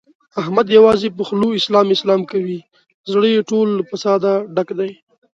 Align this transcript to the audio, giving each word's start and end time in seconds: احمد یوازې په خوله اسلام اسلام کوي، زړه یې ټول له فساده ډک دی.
احمد 0.41 0.67
یوازې 0.77 1.07
په 1.17 1.21
خوله 1.27 1.47
اسلام 1.59 1.87
اسلام 1.95 2.21
کوي، 2.31 2.59
زړه 3.11 3.27
یې 3.33 3.41
ټول 3.49 3.67
له 3.77 3.83
فساده 3.89 4.33
ډک 4.55 4.69
دی. 4.79 4.91